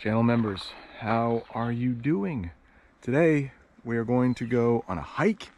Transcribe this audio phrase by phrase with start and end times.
[0.00, 2.52] Channel members, how are you doing?
[3.02, 3.52] Today,
[3.84, 5.50] we are going to go on a hike.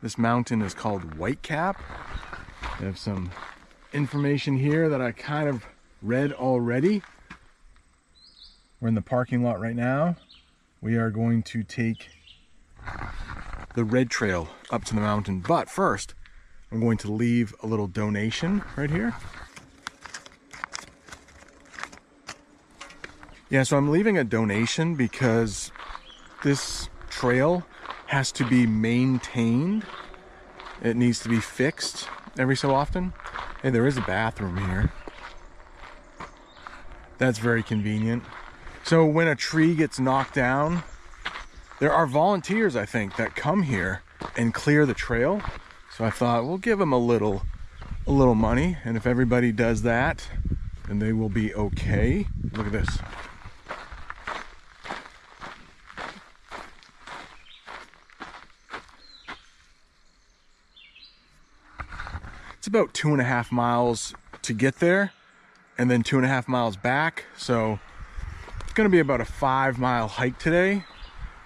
[0.00, 1.76] This mountain is called Whitecap.
[2.62, 3.30] I have some
[3.92, 5.66] information here that I kind of
[6.00, 7.02] read already.
[8.80, 10.16] We're in the parking lot right now.
[10.80, 12.08] We are going to take
[13.74, 15.40] the red trail up to the mountain.
[15.40, 16.14] But first,
[16.70, 19.14] I'm going to leave a little donation right here.
[23.52, 25.72] Yeah, so I'm leaving a donation because
[26.42, 27.66] this trail
[28.06, 29.84] has to be maintained.
[30.82, 32.08] It needs to be fixed
[32.38, 33.12] every so often.
[33.60, 34.90] Hey, there is a bathroom here.
[37.18, 38.22] That's very convenient.
[38.84, 40.82] So when a tree gets knocked down,
[41.78, 44.00] there are volunteers, I think, that come here
[44.34, 45.42] and clear the trail.
[45.94, 47.42] So I thought we'll give them a little
[48.06, 50.26] a little money and if everybody does that,
[50.88, 52.26] then they will be okay.
[52.54, 52.98] Look at this.
[62.72, 65.12] About two and a half miles to get there
[65.76, 67.26] and then two and a half miles back.
[67.36, 67.78] So
[68.62, 70.86] it's gonna be about a five mile hike today.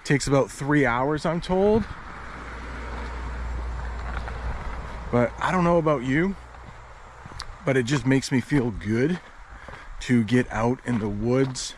[0.05, 1.83] Takes about three hours, I'm told.
[5.11, 6.37] But I don't know about you,
[7.65, 9.19] but it just makes me feel good
[10.03, 11.75] to get out in the woods,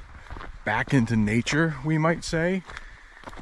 [0.67, 2.63] back into nature, we might say.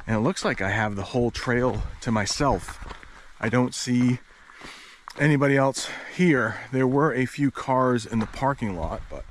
[0.07, 2.95] And it looks like I have the whole trail to myself.
[3.41, 4.19] I don't see
[5.19, 6.57] anybody else here.
[6.71, 9.25] There were a few cars in the parking lot, but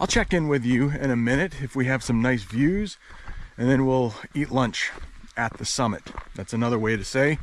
[0.00, 2.98] I'll check in with you in a minute if we have some nice views,
[3.56, 4.90] and then we'll eat lunch
[5.36, 6.02] at the summit.
[6.34, 7.38] That's another way to say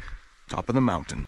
[0.47, 1.28] top of the mountain.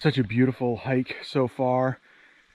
[0.00, 1.98] Such a beautiful hike so far.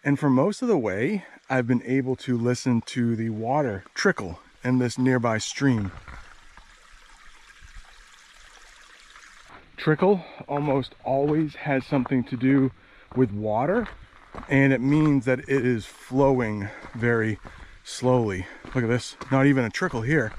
[0.04, 4.40] And for most of the way, I've been able to listen to the water trickle
[4.64, 5.92] in this nearby stream.
[9.84, 12.72] Trickle almost always has something to do
[13.18, 13.86] with water
[14.48, 17.38] and it means that it is flowing very
[17.84, 18.48] slowly.
[18.74, 20.32] Look at this, not even a trickle here.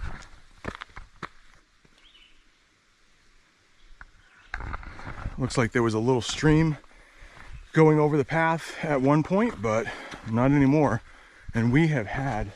[5.36, 6.78] Looks like there was a little stream
[7.74, 9.86] going over the path at one point, but
[10.30, 11.02] not anymore.
[11.54, 12.50] And we have had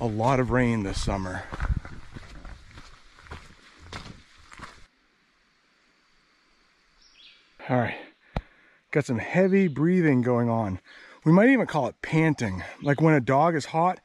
[0.00, 1.44] a lot of rain this summer.
[7.70, 7.94] All right,
[8.90, 10.80] got some heavy breathing going on.
[11.24, 12.64] We might even call it panting.
[12.82, 14.00] Like when a dog is hot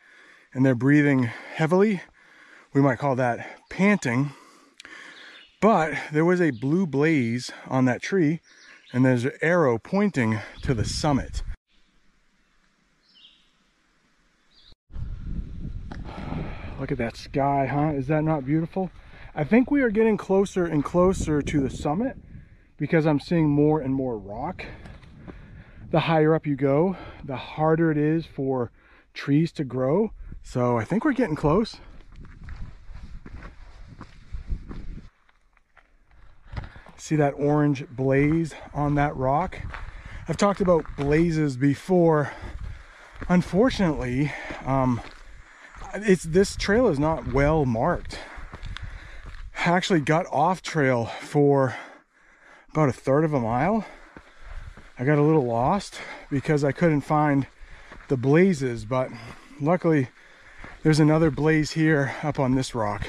[0.53, 2.03] and they're breathing heavily,
[2.73, 4.33] we might call that panting.
[5.61, 8.39] But there was a blue blaze on that tree
[8.93, 11.41] and there's an arrow pointing to the summit.
[16.79, 17.97] Look at that sky, huh?
[17.97, 18.91] Is that not beautiful?
[19.33, 22.15] I think we are getting closer and closer to the summit
[22.77, 24.65] because I'm seeing more and more rock.
[25.91, 28.72] The higher up you go, the harder it is for
[29.13, 30.11] trees to grow.
[30.43, 31.77] So I think we're getting close.
[36.97, 39.59] See that orange blaze on that rock?
[40.28, 42.31] I've talked about blazes before.
[43.29, 44.31] Unfortunately,
[44.66, 44.99] um,
[45.93, 48.19] it's this trail is not well marked.
[49.57, 51.75] I actually got off trail for
[52.75, 53.85] about a third of a mile.
[54.99, 55.97] I got a little lost
[56.29, 57.47] because I couldn't find
[58.09, 59.09] the blazes, but
[59.61, 60.09] luckily
[60.83, 63.07] there's another blaze here up on this rock.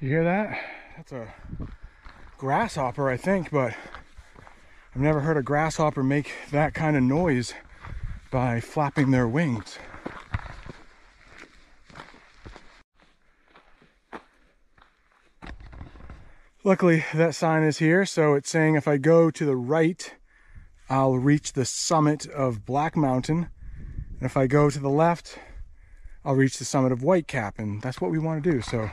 [0.00, 0.60] You hear that?
[0.98, 1.32] That's a
[2.42, 3.72] grasshopper, I think, but
[4.92, 7.54] I've never heard a grasshopper make that kind of noise
[8.32, 9.78] by flapping their wings.
[16.64, 20.12] Luckily, that sign is here, so it's saying if I go to the right,
[20.90, 23.50] I'll reach the summit of Black Mountain.
[24.18, 25.38] And if I go to the left,
[26.24, 28.60] I'll reach the summit of Whitecap, and that's what we want to do.
[28.62, 28.90] So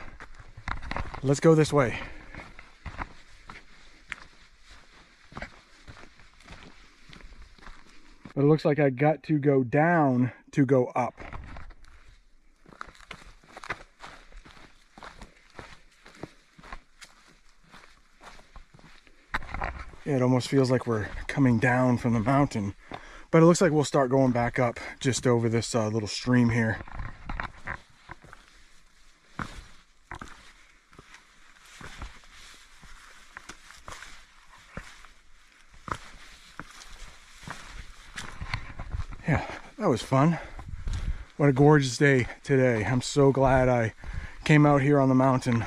[1.24, 1.98] let's go this way.
[8.36, 11.14] It looks like I got to go down to go up.
[20.10, 22.74] it almost feels like we're coming down from the mountain.
[23.30, 26.50] But it looks like we'll start going back up just over this uh, little stream
[26.50, 26.78] here.
[39.28, 39.46] Yeah,
[39.80, 40.38] that was fun.
[41.38, 42.84] What a gorgeous day today.
[42.84, 43.94] I'm so glad I
[44.44, 45.64] came out here on the mountain.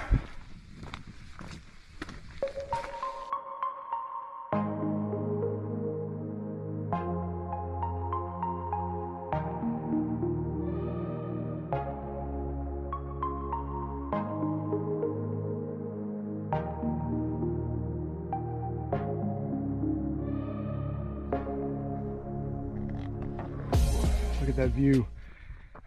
[24.43, 25.07] Look at that view.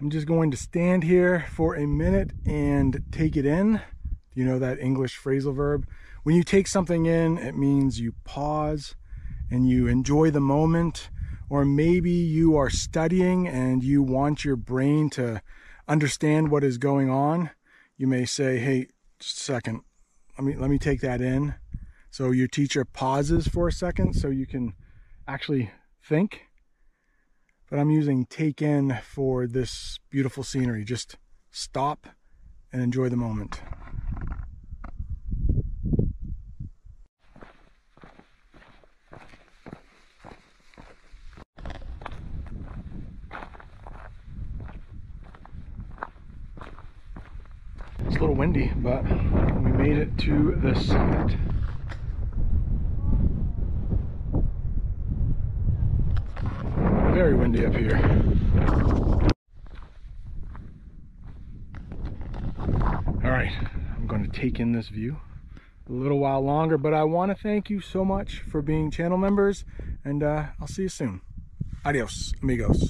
[0.00, 3.82] I'm just going to stand here for a minute and take it in.
[4.32, 5.86] You know that English phrasal verb?
[6.22, 8.94] When you take something in, it means you pause
[9.50, 11.10] and you enjoy the moment.
[11.50, 15.42] Or maybe you are studying and you want your brain to
[15.86, 17.50] understand what is going on.
[17.98, 18.86] You may say, hey,
[19.18, 19.82] just a second,
[20.38, 21.56] let me, let me take that in.
[22.10, 24.72] So your teacher pauses for a second so you can
[25.28, 26.45] actually think
[27.68, 30.84] but I'm using take in for this beautiful scenery.
[30.84, 31.16] Just
[31.50, 32.06] stop
[32.72, 33.60] and enjoy the moment.
[48.06, 51.36] It's a little windy, but we made it to the summit.
[57.26, 57.96] Very windy up here.
[63.24, 63.50] All right,
[63.96, 65.16] I'm going to take in this view
[65.88, 69.18] a little while longer, but I want to thank you so much for being channel
[69.18, 69.64] members,
[70.04, 71.20] and uh, I'll see you soon.
[71.84, 72.84] Adios, amigos.